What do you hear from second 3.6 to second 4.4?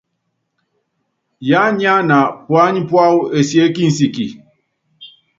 kinsííni.